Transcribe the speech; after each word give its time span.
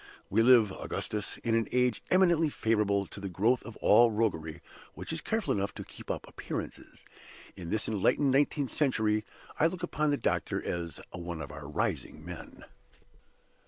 We 0.31 0.41
live, 0.41 0.71
Augustus, 0.71 1.37
in 1.43 1.53
an 1.53 1.67
age 1.71 2.01
eminently 2.09 2.49
favorable 2.49 3.05
to 3.05 3.19
the 3.19 3.29
growth 3.29 3.61
of 3.61 3.77
all 3.77 4.09
roguery 4.09 4.63
which 4.95 5.13
is 5.13 5.21
careful 5.21 5.53
enough 5.53 5.75
to 5.75 5.83
keep 5.83 6.09
up 6.09 6.27
appearances. 6.27 7.05
In 7.55 7.69
this 7.69 7.87
enlightened 7.87 8.31
nineteenth 8.31 8.71
century, 8.71 9.23
I 9.59 9.67
look 9.67 9.83
upon 9.83 10.09
the 10.09 10.17
doctor 10.17 10.59
as 10.65 10.99
one 11.11 11.39
of 11.39 11.51
our 11.51 11.69
rising 11.69 12.25
men. 12.25 12.65